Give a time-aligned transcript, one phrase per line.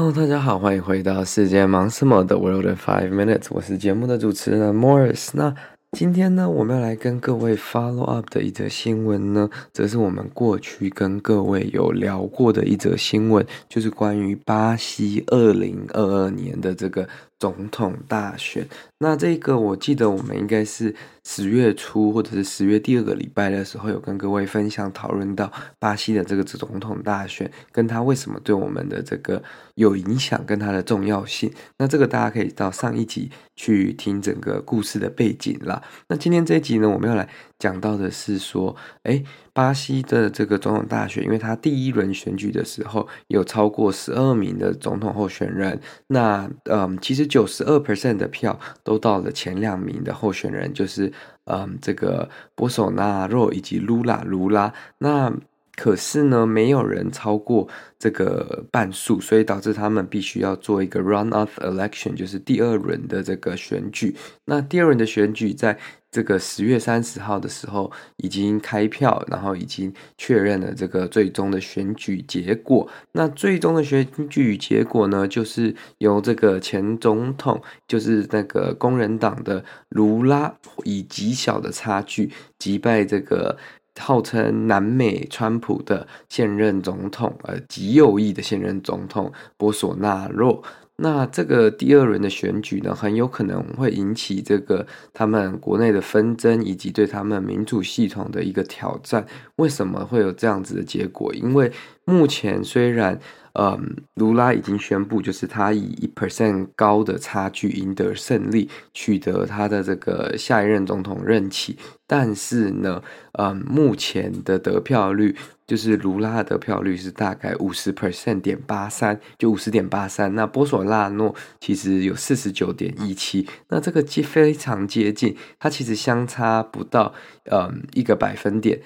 [0.00, 5.28] Hello，大家好，欢迎回到世界忙什么的 World in Five Minutes，我是节目的主持人 Morris。
[5.34, 5.54] 那
[5.92, 17.06] 今天呢，我们要来跟各位 follow up 的一则新闻呢，则是我们过去跟各位有聊过的一则新闻，就是关于巴西二零二二年的这个
[17.40, 18.68] 总统大选。
[18.98, 20.94] 那这个我记得我们应该是
[21.24, 29.42] 十月初或者是十月第二个礼拜的时候，有跟各位分享讨论到巴西的这个总统大选，跟他为什么对我们的这个
[29.74, 31.50] 有影响，跟它的重要性。
[31.78, 35.82] 那这个大家可以到上一集去听整个故事的背景啦。
[36.08, 37.26] 那今天这一集呢，我们要来
[37.58, 39.24] 讲到的是说，诶，
[39.60, 48.58] 巴西的这个总统大选，因为他第一轮选举的时候有超过十二名的总统候选人，那嗯，其实九十二 percent 的票。
[48.82, 51.12] 都到了前两名的候选人，就是
[51.44, 54.72] 嗯，这个波索纳洛以及卢拉卢拉。
[54.96, 55.30] 那
[55.76, 64.16] 可是呢，没有人超过这个半数，所以导致他们必须要做一个 runoff election，就是第二轮的这个选举。
[64.46, 65.78] 那第二轮的选举在。
[66.10, 72.88] 这个十月三十号的时候已经开票，然后已经确认了这个最终的选举结果。
[73.12, 80.52] 那最终的选举结果呢，就是由这个前总统，就是那个工人党的卢拉，
[80.84, 83.56] 以极小的差距击败这个
[83.98, 90.62] 号称南美川普的现任总统，呃，极右翼的现任总统波索纳洛。
[91.00, 99.26] 那这个第二轮的选举呢，很有可能会引起这个他们国内的纷争，以及对他们民主系统的一个挑战。
[99.56, 101.34] 为什么会有这样子的结果？
[101.34, 101.72] 因为
[102.04, 103.18] 目前虽然。
[103.54, 111.76] 嗯，卢拉已经宣布，就是他以一 percent 高的差距赢得胜利，取得他的这个下一任总统任期。
[112.06, 113.02] 但是呢，
[113.32, 120.34] 嗯，目前的得票率就是卢拉的得票率是大概五十 percent 点八三，就五十点八三。
[120.34, 127.14] 那波索纳诺其实有四十九点一七，那这个接非常接近，它其实相差不到
[127.50, 128.80] 嗯一个百分点。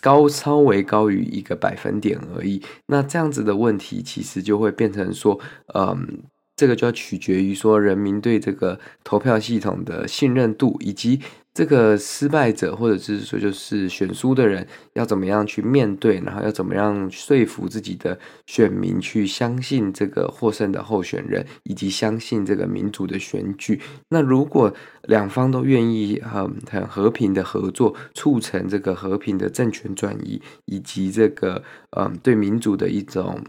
[0.00, 5.38] 高稍微高于一个百分点而已，那这样子的问题其实就会变成说，
[5.74, 6.22] 嗯，
[6.56, 11.20] 这个就要取决于说人民对这个投票系统的信任度以及。
[11.52, 23.80] 这个失败者，或者是说就是选输的人，要怎么样去面对，然后要怎么样说服自己的选民去相信这个获胜的候选人，以及相信这个民主的选举。
[24.10, 24.72] 那如果
[25.02, 31.62] 两方都愿意很很和平的合作，促成这个和平的政权转移，以及这个
[31.96, 33.42] 嗯对民主的一种。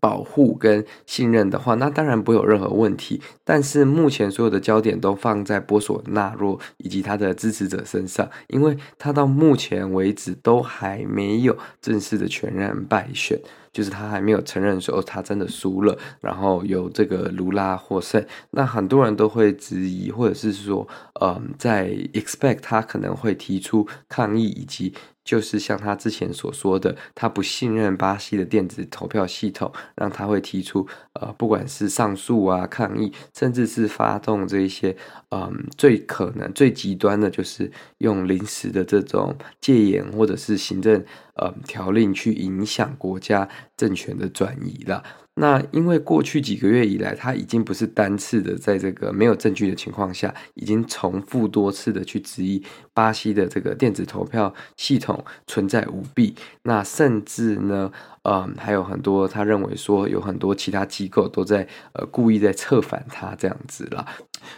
[0.00, 3.20] 保护跟信任的话，那当然不会有任何问题。
[3.44, 13.40] 但是目前所有的焦点都放在波索纳洛以及他的支持者身上，因为他到目前为止都还没有正式的全然败选，
[13.76, 18.24] 就是他还没有承认说他真的输了，然后由这个卢拉获胜。
[18.52, 20.88] 那很多人都会质疑，或者是说，
[21.20, 24.94] 嗯，在 expect 他可能会提出抗议以及。
[25.26, 34.96] 就是像他之前所说的，他不信任巴西的电子投票系统，让他会提出呃，不管是上诉啊、抗议，甚至是发动这一些，
[35.30, 41.04] 嗯，最可能最极端的，就是用临时的这种戒严或者是行政
[41.36, 45.02] 呃条令去影响国家政权的转移了。
[45.38, 52.62] 那因为过去几个月以来，他已经不是单次的在这个没有证据的情况下，已经重复多次的去质疑
[52.94, 56.34] 巴西的这个电子投票系统存在舞弊。
[56.62, 57.92] 那甚至呢，
[58.22, 64.06] 嗯，还有很多他认为说有很多其他机构都在呃故意在策反他这样子啦。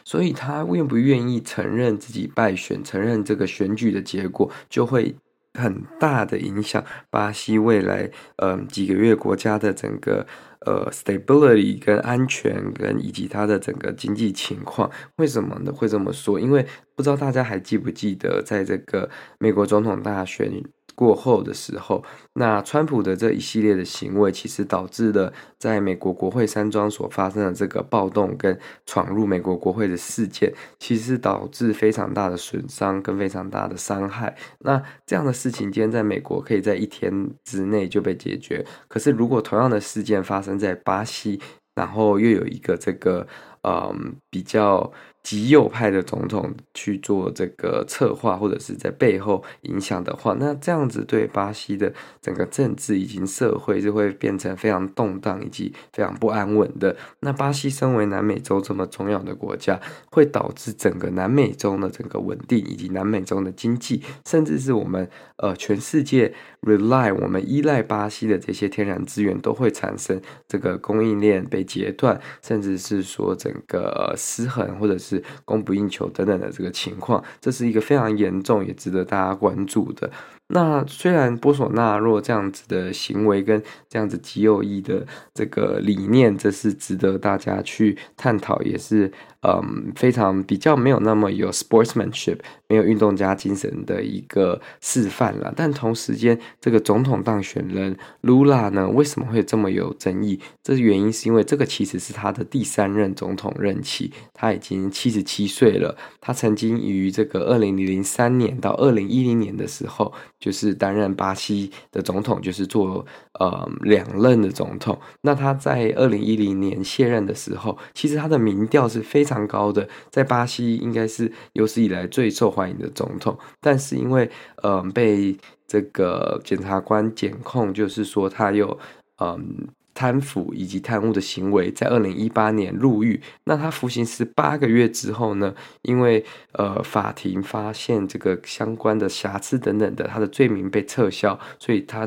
[0.05, 5.17] 所以他愿不愿意承认自己败选，承认这个选举的结果，就会
[5.59, 10.27] 很大的影响巴西未来嗯几个月国家的整个。
[10.67, 15.73] 呃，stability 跟安全跟以及它的整个经济情况，为什么呢？
[15.73, 16.39] 会这么说？
[16.39, 16.67] 因为
[16.97, 19.09] 不知道大家还记不记得，在这个
[19.39, 20.53] 美国总统大选
[20.99, 22.03] 过后的时候，
[22.33, 34.37] 那川普的这一系列的行为，其实导致了在美国国会山庄所发生的这个暴动跟闯入美国国会的事件，其实导致非常大的损伤跟非常大的伤害。
[34.59, 38.67] 那这样的事情，今天在美国可以在一天之内就被解决。
[38.89, 41.41] 可是，如果同样的事件发生在巴西，
[41.77, 43.25] 然后又有一个这个，
[43.63, 44.91] 嗯，比较。
[45.23, 51.93] 极右派的总统去做这个策划，或者是在背后影响的话，那这样子对巴西的
[52.23, 56.97] 整个政治以及社会就会变成非常动荡以及非常不安稳的。
[57.21, 59.79] 那巴西身为南美洲这么重要的国家，
[60.11, 66.33] 会导致整个南美洲的整个稳定以及南美洲的经济，甚至是我们呃全世界
[66.63, 75.08] rely 我们依赖巴西的这些天然资源，都会产生这个供应链被截断，甚至是说整个失衡或者是。
[75.09, 80.11] 是供不应求等等的这个情况，这是一个非常严重也值得大家关注的。
[80.51, 92.39] 那虽然波索纳若这样子的行为跟这样子极右翼的这个理念，这是值得大家去探讨，也是嗯非常比较没有那么有 sportsmanship，
[92.69, 95.53] 没有运动家精神的一个示范了。
[95.57, 100.41] 但同时间，这个总统当选人卢拉呢，为什么会这么有争议？
[100.63, 105.97] 这原因是因为这个其实是他的第三任总统任期，他已经七十七岁了。
[106.21, 110.13] 他曾经于这个二零零三年到二零一零年的时候。
[110.41, 113.05] 就是担任巴西的总统，就是做
[113.41, 114.97] 呃两任的总统。
[115.23, 123.39] 那他在二零一零年卸任的时候，其实他的民调是非非常高的，在巴西应该是有史以来最受欢迎的总统。
[123.61, 124.31] 但是因为
[124.63, 125.37] 呃被
[125.67, 128.79] 这个检察官检控，就是说他有
[129.19, 129.69] 嗯。
[129.95, 133.21] 贪腐以及贪污的行为，在二零一八年入狱。
[133.43, 135.53] 那他服刑十八个月之后呢？
[135.83, 142.07] 因为呃，法庭发现这个相关的瑕疵等等的，他的罪名被撤销，所以他。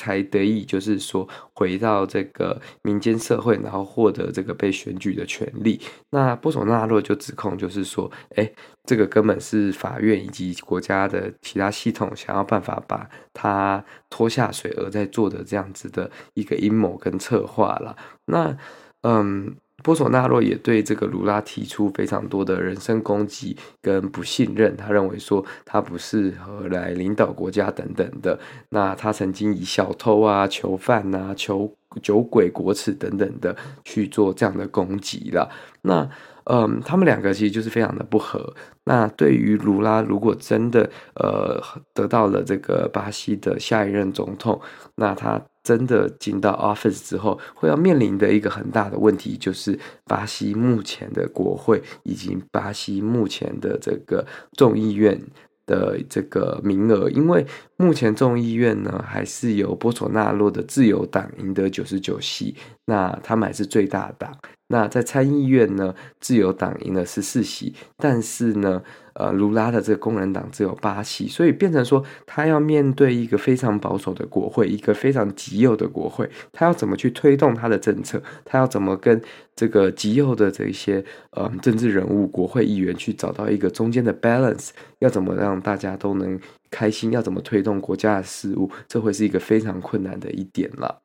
[0.00, 5.78] 才得以就是说回到这个民间社会，然后获得这个被选举的权利。
[6.10, 8.50] 那波索纳洛就指控就是说，哎，
[8.84, 17.94] 这个根本是法院以及国家的其他系统想要办法把他拖下水而在做的这样子的一个阴谋跟策划了。
[18.24, 18.56] 那
[19.02, 19.54] 嗯。
[19.82, 28.38] 波索纳洛也对这个卢拉提出非常多的人身攻击跟不信任，他认为说他不适合来领导国家等等的。
[28.68, 31.72] 那他曾经以小偷啊、囚犯啊、囚
[32.02, 35.50] 酒鬼、国耻等等的去做这样的攻击了。
[35.82, 36.08] 那
[36.44, 38.54] 嗯，他们两个其实就是非常的不合。
[38.84, 41.62] 那对于卢拉，如果真的呃
[41.94, 44.60] 得到了这个巴西的下一任总统，
[44.96, 45.40] 那他。
[45.70, 55.16] 真的进到 office 之后，会要面临的一个很大的问题，就是巴西目前的国会以及巴西目前的这个众议院
[55.66, 57.46] 的这个名额，因为
[57.76, 62.56] 目前众议院呢还是由波索纳洛的自由党赢得九十九席，
[62.86, 64.36] 那他们还是最大党。
[64.72, 68.80] 那在参议院呢，自由党赢了十四席，但是呢，
[69.14, 78.22] 呃，卢拉的这个工人党只有八席，所以变成说他要面对一个非常保守的国会，一个非常极右的国会，他要怎么去推动他的政策？
[78.44, 79.20] 他要怎么跟
[79.56, 84.68] 这个极右的这些呃政治人物、国会议员去找到一个中间的 balance？
[85.00, 86.38] 要怎么让大家都能
[86.70, 87.10] 开心？
[87.10, 88.70] 要怎么推动国家的事务？
[88.86, 91.02] 这会是一个非常困难的一点了。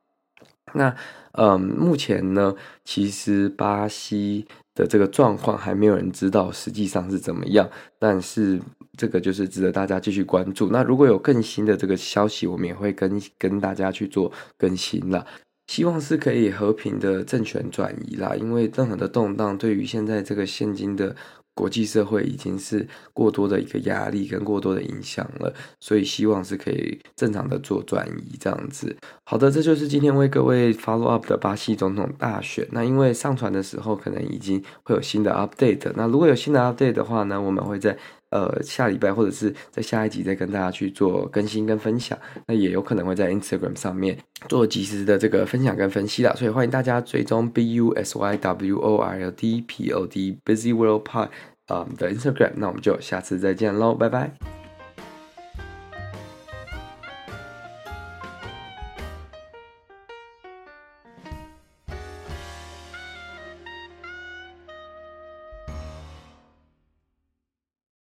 [0.73, 0.95] 那，
[1.33, 7.69] 嗯，目前呢，其实巴西的这个状况还没有人知道实际上是怎么样，
[8.00, 8.59] 但是
[8.97, 10.69] 这个就是值得大家继续关注。
[10.69, 15.25] 那如果有更新的这个消息，我们也会跟跟大家去做更新了。
[15.67, 21.15] 希望是可以和平的政权转移啦，因为任何的动荡对于现在这个现今的。
[21.55, 28.95] 国际社会已经是过多的一个压力跟过多的影响了，所以希望是可以正常的做转移这样子。
[29.24, 32.67] 好的，这就是今天为各位 follow up 的巴西总统大选。
[32.71, 37.97] 那因为上传的时候可能已经会有新的 update，那如果有新的 update 的话呢，我们会在
[38.36, 42.18] 呃下礼拜或者是在下一集再跟大家去做更新跟分享。
[42.46, 44.18] 那也有可能会在 Instagram 上面
[44.50, 51.30] 做及时的这个分享跟分析啦，所以欢迎大家追踪 B U S Y W O R L D P O D Busy World Pod。
[51.68, 54.54] 啊，的 Instagram，那我们就下次再见喽，拜拜。